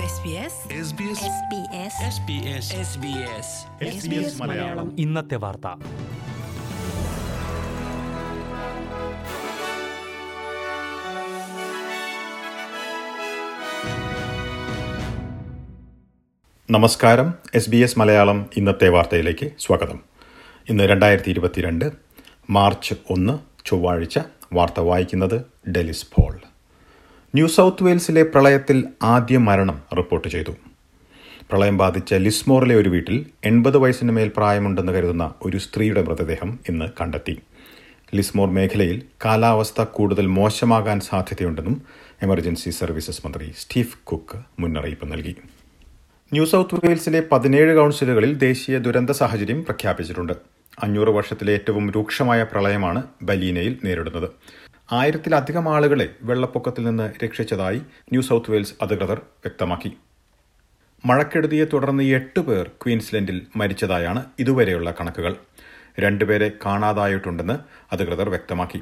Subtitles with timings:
[0.00, 1.94] SBS SBS
[3.88, 5.00] SBS Malayalam.
[5.00, 5.66] ഇന്നത്തെ വാർത്ത.
[16.70, 17.34] നമസ്കാരം.
[17.54, 20.00] എസ് ബി എസ് മലയാളം ഇന്നത്തെ വാർത്തയിലേക്ക് സ്വാഗതം.
[20.68, 21.92] ഇന്ന് രണ്ടായിരത്തി ഇരുപത്തിരണ്ട്
[22.50, 24.18] മാർച്ച് ഒന്ന് ചൊവ്വാഴ്ച
[24.52, 26.49] വാർത്ത വായിക്കുന്നത് ഡെലിസ് പോൾ.
[27.34, 30.52] ന്യൂ സൗത്ത് വെയിൽസിലെ പ്രളയത്തിൽ ആദ്യ മരണം റിപ്പോർട്ട് ചെയ്തു.
[31.50, 37.34] പ്രളയം ബാധിച്ച ലിസ്മോറിലെ ഒരു വീട്ടിൽ എൺപത് വയസ്സിന് മേൽ പ്രായമുണ്ടെന്ന് കരുതുന്ന ഒരു സ്ത്രീയുടെ മൃതദേഹം ഇന്ന് കണ്ടെത്തി.
[38.14, 41.82] ലിസ്മോർ മേഖലയിൽ കാലാവസ്ഥ കൂടുതൽ മോശമാകാൻ സാധ്യതയുണ്ടെന്നും
[42.22, 45.34] എമർജൻസി സർവീസസ് മന്ത്രി സ്റ്റീവ് കുക്ക് മുന്നറിയിപ്പ് നൽകി.
[46.32, 50.32] ന്യൂ സൗത്ത് വെയിൽസിലെ പതിനേഴ് കൗൺസിലുകളിൽ ദേശീയ ദുരന്ത സാഹചര്യം പ്രഖ്യാപിച്ചിട്ടുണ്ട്.
[50.82, 54.28] അഞ്ഞൂറ് വർഷത്തിലെ ഏറ്റവും രൂക്ഷമായ പ്രളയമാണ് ബലീനയിൽ നേരിടുന്നത്.
[54.92, 57.76] ആയിരത്തിലധികം ആളുകളെ വെള്ളപ്പൊക്കത്തിൽ നിന്ന് രക്ഷിച്ചതായി
[58.12, 59.90] ന്യൂ സൗത്ത് വെയിൽസ് അധികൃതർ വ്യക്തമാക്കി.
[61.06, 65.36] മഴക്കെടുതിയെ തുടർന്ന് എട്ട് പേർ ക്വീൻസ്ലൻഡിൽ മരിച്ചതായാണ് ഇതുവരെയുള്ള കണക്കുകൾ.
[66.00, 67.56] രണ്ടുപേരെ കാണാതായിട്ടുണ്ടെന്ന്
[67.92, 68.80] അധികൃതർ വ്യക്തമാക്കി.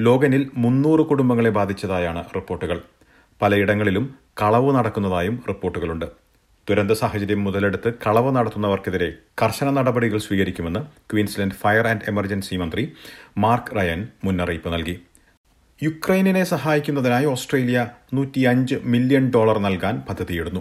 [0.00, 2.80] ലോഗനിൽ മുന്നൂറ് കുടുംബങ്ങളെ ബാധിച്ചതായാണ് റിപ്പോർട്ടുകൾ.
[3.42, 6.06] പലയിടങ്ങളിലും കളവ് നടക്കുന്നതായും റിപ്പോർട്ടുകളുണ്ട്.
[6.70, 10.80] ദുരന്ത സാഹചര്യം മുതലെടുത്ത് കളവ് നടത്തുന്നവർക്കെതിരെ കർശന നടപടികൾ സ്വീകരിക്കുമെന്ന്
[11.12, 12.92] ക്വീൻസ്ലൻഡ് ഫയർ ആൻഡ് എമർജൻസി മന്ത്രി
[13.38, 14.96] മാർക്ക് റയൻ മുന്നറിയിപ്പ് നൽകി.
[15.82, 17.78] യുക്രൈനിനെ സഹായിക്കുന്നതിനായി ഓസ്ട്രേലിയ
[18.14, 20.60] നൂറ്റിയഞ്ച് മില്യൺ ഡോളർ നൽകാൻ പദ്ധതിയിടുന്നു.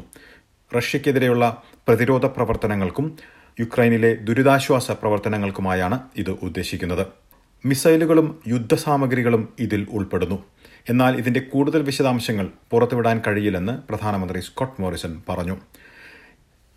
[0.78, 3.18] റഷ്യക്കെതിരെയുള്ള പ്രതിരോധ പ്രവർത്തനങ്ങൾക്കും
[3.60, 7.08] യുക്രൈനിലെ ദുരിതാശ്വാസ പ്രവർത്തനങ്ങൾക്കുമായാണ് ഇത് ഉദ്ദേശിക്കുന്നത്.
[7.66, 10.38] മിസൈലുകളും യുദ്ധസാമഗ്രികളും ഇതിൽ ഉൾപ്പെടുന്നു.
[10.90, 15.58] എന്നാൽ ഇതിന്റെ കൂടുതൽ വിശദാംശങ്ങൾ പുറത്തുവിടാൻ കഴിയില്ലെന്ന് പ്രധാനമന്ത്രി സ്കോട്ട് മോറിസൺ പറഞ്ഞു.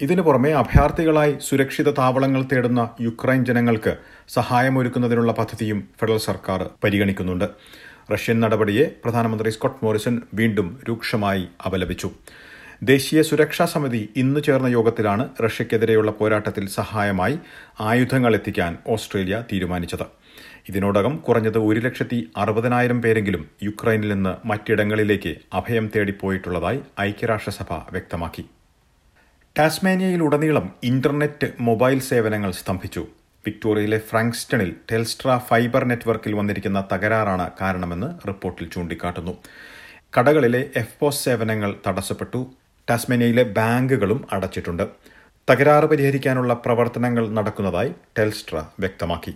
[0.01, 3.97] ഇതിനു പുറമെ അഭയാർത്ഥികളായി സുരക്ഷിത താവളങ്ങൾ തേടുന്ന യുക്രൈൻ ജനങ്ങൾക്ക്
[4.29, 7.48] സഹായമൊരുക്കുന്നതിനുള്ള പദ്ധതിയും ഫെഡറൽ സർക്കാർ പരിഗണിക്കുന്നുണ്ട്.
[8.12, 12.11] റഷ്യൻ നടപടിയെ പ്രധാനമന്ത്രി സ്കോട്ട് മോറിസൺ വീണ്ടും രൂക്ഷമായി അപലപിച്ചു.
[12.83, 17.39] ദേശീയ സുരക്ഷാ സമിതി ഇന്ന് ചേർന്ന യോഗത്തിലാണ് റഷ്യക്കെതിരെയുള്ള പോരാട്ടത്തിൽ സഹായമായി
[17.80, 20.06] ആയുധങ്ങൾ എത്തിക്കാൻ ഓസ്ട്രേലിയ തീരുമാനിച്ചത്.
[20.69, 28.45] ഇതിനോടകം കുറഞ്ഞത് ഒരു ലക്ഷത്തി അറുപതിനായിരം പേരെങ്കിലും യുക്രൈനിൽ നിന്ന് മറ്റിടങ്ങളിലേക്ക് അഭയം തേടിപ്പോയിട്ടുള്ളതായി ഐക്യരാഷ്ട്രസഭ വ്യക്തമാക്കി.
[29.58, 33.07] ടാസ്മാനിയയിലുടനീളം ഇന്റർനെറ്റ് മൊബൈൽ സേവനങ്ങൾ സ്തംഭിച്ചു.
[33.47, 39.33] വിക്ടോറിയയിലെ ഫ്രാങ്ക്സ്റ്റണിൽ ടെൽസ്ട്ര ഫൈബർ നെറ്റ്വർക്കിൽ വന്നിരിക്കുന്ന തകരാറാണ് കാരണമെന്ന് റിപ്പോർട്ടിൽ ചൂണ്ടിക്കാട്ടുന്നു.
[40.19, 42.51] കടകളിലെ എഫ് പോസ് സേവനങ്ങൾ തടസ്സപ്പെട്ടു.
[42.91, 44.83] ടാസ്മേനിയയിലെ ബാങ്കുകളും അടച്ചിട്ടുണ്ട്.
[45.51, 49.35] തകരാറ് പരിഹരിക്കാനുള്ള പ്രവർത്തനങ്ങൾ നടക്കുന്നതായി ടെൽസ്ട്ര വ്യക്തമാക്കി.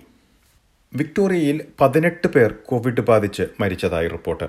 [0.95, 4.49] വിക്ടോറിയയിൽ പതിനെട്ട് പേർ കോവിഡ് ബാധിച്ച് മരിച്ചതായി റിപ്പോർട്ട്.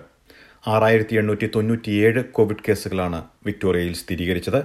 [0.67, 4.63] ആറായിരത്തി എണ്ണൂറ്റി തൊണ്ണൂറ്റിയേഴ് കോവിഡ് കേസുകളാണ് വിക്ടോറിയയിൽ സ്ഥിരീകരിച്ചത്.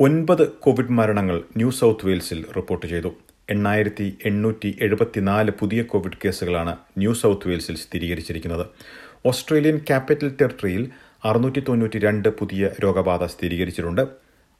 [0.00, 3.12] ഒൻപത് കോവിഡ് മരണങ്ങൾ ന്യൂ സൗത്ത് വെയിൽസിൽ റിപ്പോർട്ട് ചെയ്തു.
[3.50, 8.66] എണ്ണായിരത്തി എണ്ണൂറ്റി എഴുപത്തിനാല് പുതിയ കോവിഡ് കേസുകളാണ് ന്യൂ സൗത്ത് വെയിൽസിൽ സ്ഥിരീകരിച്ചിരിക്കുന്നത്.
[9.26, 10.90] ഓസ്ട്രേലിയൻ ക്യാപിറ്റൽ ടെറിട്ടറിയിൽ
[11.24, 14.00] അറുന്നൂറ്റി തൊണ്ണൂറ്റി രണ്ട് പുതിയ രോഗബാധ സ്ഥിരീകരിച്ചിട്ടുണ്ട്.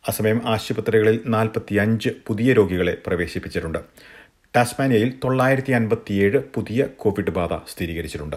[0.08, 3.78] അസമയം ആശുപത്രികളിൽ നാൽപ്പത്തിയഞ്ച് പുതിയ രോഗികളെ പ്രവേശിപ്പിച്ചിട്ടുണ്ട്.
[4.56, 8.36] ടാസ്മാനിയയിൽ തൊള്ളായിരത്തി അൻപത്തിയേഴ് പുതിയ കോവിഡ് ബാധ സ്ഥിരീകരിച്ചിട്ടുണ്ട്.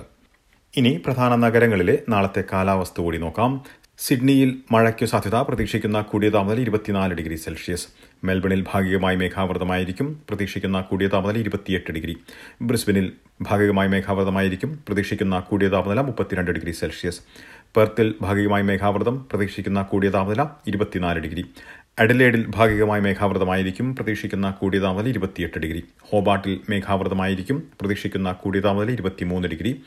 [0.75, 3.63] ഇനി പ്രധാന നഗരങ്ങളിലെ നാളത്തെ കാലാവസ്ഥ കൂടി നോക്കാം.
[3.97, 7.87] സിഡ്നിയിൽ മഴയ്ക്കു സാധ്യത പ്രതീക്ഷിക്കുന്ന കൂടിയ താപനില ഇരുപത്തിനാല് ഡിഗ്രി സെൽഷ്യസ്.
[8.23, 10.21] മെൽബണിൽ ഭാഗികമായി മേഘാവൃതമായിരിക്കും.
[10.29, 12.17] പ്രതീക്ഷിക്കുന്ന കൂടിയ താപനില ഇരുപത്തിയെട്ട് ഡിഗ്രി.
[12.61, 13.11] ബ്രിസ്ബനിൽ
[13.41, 14.79] ഭാഗികമായി മേഘാവൃതമായിരിക്കും.
[14.87, 17.21] പ്രതീക്ഷിക്കുന്ന കൂടിയ താപനില മുപ്പത്തിരണ്ട് ഡിഗ്രി സെൽഷ്യസ്.
[17.75, 19.25] പെർത്തിൽ ഭാഗികമായി മേഘാവൃതം.
[19.31, 21.45] പ്രതീക്ഷിക്കുന്ന കൂടിയ താപനില ഇരുപത്തിനാല് ഡിഗ്രി.
[21.99, 23.95] അഡലേഡിൽ ഭാഗികമായി മേഘാവൃതമായിരിക്കും.
[23.95, 25.83] പ്രതീക്ഷിക്കുന്ന കൂടിയ താപനില ഇരുപത്തിയെട്ട് ഡിഗ്രി.
[26.01, 27.63] ഹോബാട്ടിൽ മേഘാവൃതമായിരിക്കും.
[27.81, 29.81] പ്രതീക്ഷിക്കുന്ന കൂടിയ താപനില ഇരുപത്തിമൂന്ന് ഡിഗ്രി.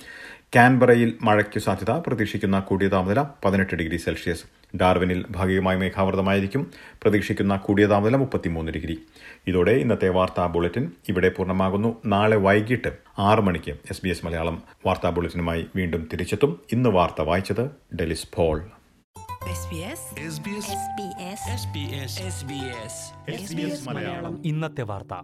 [0.57, 1.91] കാൻബറയിൽ മഴയ്ക്ക് സാധ്യത.
[1.91, 4.58] പ്രതീക്ഷിക്കുന്ന കൂടിയ താപനില പതിനെട്ട് ഡിഗ്രി സെൽഷ്യസ്.
[4.77, 6.71] ഡാർവിനിൽ ഭാഗികമായി മേഘാവൃതമായിരിക്കും.
[7.03, 8.99] പ്രതീക്ഷിക്കുന്ന കൂടിയ താപനില മുപ്പത്തിമൂന്ന് ഡിഗ്രി.
[9.47, 12.03] ഇതോടെ ഇന്നത്തെ വാർത്താ ബുള്ളറ്റിൻ ഇവിടെ പൂർണമാകുന്നു.
[12.07, 16.61] നാളെ വൈകിട്ട് ആറ് മണിക്ക് എസ് ബി എസ് മലയാളം വാർത്താ ബുള്ളറ്റിനുമായി വീണ്ടും തിരിച്ചെത്തും.
[16.73, 18.71] ഇന്ന് വാർത്ത വായിച്ചത് ഡെലിസ് ഫോൾ
[19.49, 20.03] SBS
[23.31, 23.93] SBS
[24.45, 25.15] ഇന്നത്തെ വാർത്ത.